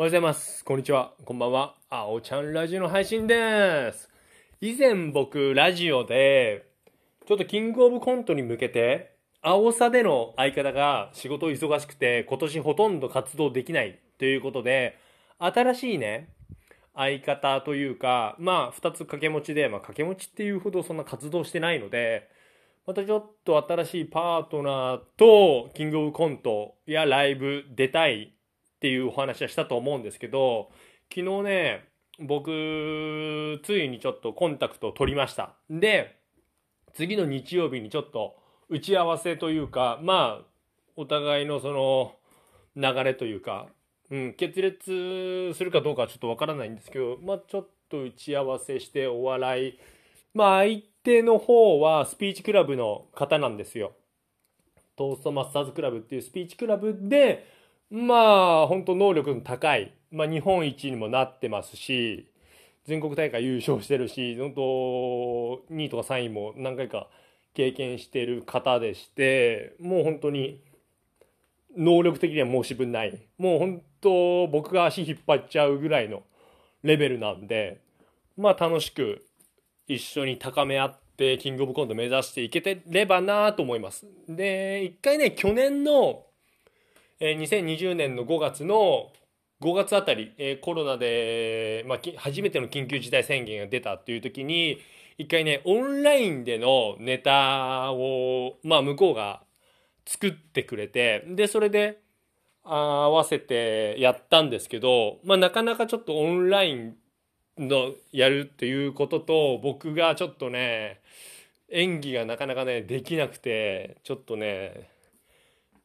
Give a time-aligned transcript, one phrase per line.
[0.00, 0.64] おはようございます。
[0.64, 1.12] こんにちは。
[1.26, 1.74] こんばんは。
[1.90, 4.08] あおちゃんラジオの配信です。
[4.62, 6.70] 以前僕、ラジオで、
[7.26, 14.96] ちょっとキングオブコントに向けて、青さでの相方が仕事忙しくて、今年ほとんど活動できないということで、
[15.38, 16.30] 新しいね、
[16.94, 22.26] 相方というか、まあ、二つ掛け持ちで、まあ、掛け持ちっていうほどそんな活動してないので、
[22.86, 28.32] またちょっと新しいパートナーと、キングオブコントやライブ出たい
[28.80, 30.70] っていうお話はしたと思うんですけど、
[31.14, 31.84] 昨日ね、
[32.18, 35.54] 僕、ついにちょっとコンタクトを取りました。
[35.68, 36.16] で、
[36.94, 38.36] 次の日曜日にちょっと
[38.70, 40.46] 打ち合わせというか、まあ、
[40.96, 42.14] お互いのその
[42.74, 43.66] 流れというか、
[44.10, 49.78] うん、決裂するかどうかはちょっとわからないんですけど、まあちょっと打ち合わせしてお笑い、
[50.32, 53.92] まあ相手の方はスピーチクラブの方なんですよ。
[54.96, 57.59] トーストマスターズクラブっていうスピーチクラブで、
[57.90, 58.14] ま
[58.62, 62.30] あ本当能力の高い、まあ日本一にもなってますし、
[62.86, 64.60] 全国大会優勝してるし、本当
[65.74, 67.08] 2位とか3位も何回か
[67.54, 70.60] 経験してる方でして、もう本当に
[71.76, 73.18] 能力的には申し分ない。
[73.38, 76.22] もう本当僕が足引っ張っちゃうぐらいの
[76.82, 77.80] レベルなんで、
[78.36, 79.24] まあ楽しく
[79.86, 84.06] 一緒に高め合ってキングオブコント目指していけてればなと思います。
[84.28, 86.24] で、一回ね、去年の、
[87.20, 89.12] え2020年の5月の
[89.60, 94.80] 5月あたり、えコロナで、まあ、初めての緊急事態宣言が出たっていう時に、
[95.18, 99.42] 一回ね、オンラインでのネタを、まあ、向こうが
[100.06, 102.00] 作ってくれて、で、それで、
[102.62, 106.96] 合わせてやったんですけど、まあ、なかなかちょっとオンライン
[107.58, 111.00] のやるっていうことと、僕がちょっとね、
[111.70, 114.89] 演技がなかなかね、できなくて、ちょっとね、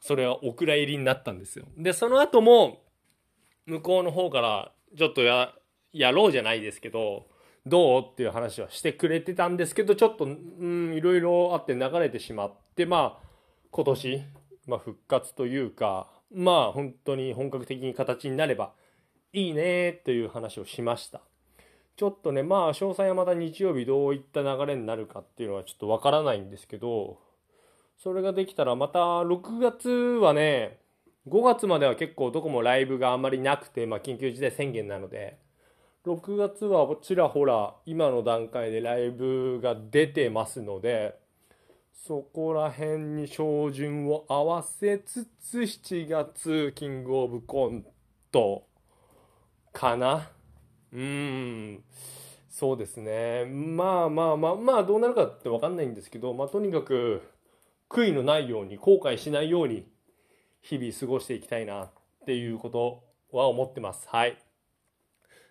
[0.00, 1.66] それはお蔵入りになったんですよ。
[1.76, 2.82] で、その後も、
[3.66, 5.52] 向こうの方から、ちょっとや、
[5.92, 7.26] やろうじゃないですけど、
[7.66, 13.26] どうっていう話はしてくれてたんですけど、ちょっと、うん、いろいろあって流れてしまって、まあ、
[13.70, 14.22] 今年、
[14.66, 18.72] まあ、復活というか、まあ、本当に本格的に形になれば
[19.32, 21.20] いいねっていう話をしました。
[21.96, 27.18] ちょっとね、まあ、詳細はまた日曜日どういった流れになるかっていうのはちょっとわからないんですけど、
[27.98, 30.78] それができたらまた6月はね、
[31.26, 35.38] 5月までは結構どこもライブがあまりなくて、まあ緊急事態宣言なので、
[36.04, 41.18] 6月はちらほら今の段階でライブが出てますので、
[41.92, 47.84] そこら辺に照準を合わせつつ7月キングオブコン
[48.30, 48.66] ト
[49.72, 50.30] かな
[50.92, 51.84] うーん。
[52.48, 53.44] そうですね。
[53.46, 57.22] まあまあまあまあどうなるかってわかんないんですけど、まあとにかく
[57.88, 59.86] 悔いのないように後悔しないように
[60.60, 61.90] 日々過ごしていきたいなっ
[62.26, 63.04] ていうこと
[63.36, 64.08] は思ってます。
[64.08, 64.36] はい。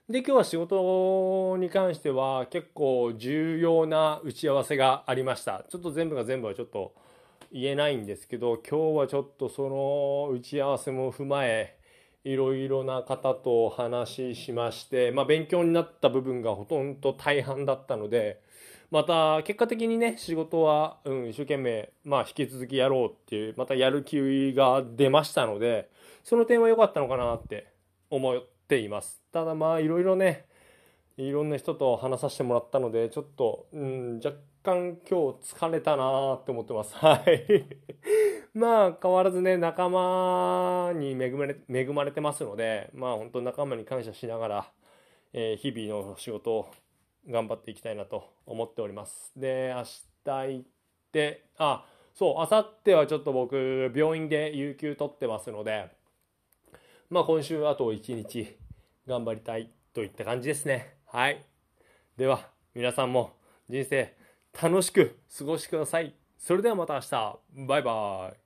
[0.10, 5.66] で、今日は仕事に関しては結構重要な打ち合わせがありました。
[5.70, 6.94] ちょっと全部が全部はちょっと
[7.52, 11.80] 言えないんですけど、今日はちょっとその打ち合わせも踏まえ、
[12.24, 18.42] いろいろな方とお話ししまして、まあ勉強になった部分がほとんど大半だったので、
[18.92, 25.90] また結果的にね仕事は、うん、一生懸命、まあ、引き続きやろうっていうまたやる気が出ましたので
[26.24, 27.68] その点は良かったのかなって
[28.10, 29.22] 思っています。
[29.32, 30.46] ただまあいろいろね
[31.18, 36.96] いろんな人と話させてもらったのでちょっと、うん、若干今日疲れたなって思ってます。
[36.98, 37.66] はい。
[38.54, 44.72] まあ変わらずね仲間に恵まれ恵まれてますのでまあ本当仲間に感謝しながら、
[45.34, 46.72] えー日々の仕事を
[47.28, 49.32] 頑張っていきたいなと思っております。
[49.36, 50.66] で、明日行っ
[51.12, 55.90] て、あ、そう、明後日はちょっと僕、病院で有給取ってますので、
[57.10, 58.58] まあ今週あと1日
[59.08, 60.96] 頑張りたいといった感じですね。
[61.06, 61.46] はい。
[62.18, 63.34] では、皆さんも
[63.70, 64.16] 人生
[64.62, 66.16] 楽しく過ごしてください。
[66.38, 67.40] それではまた明日。
[67.68, 68.45] バイバイ。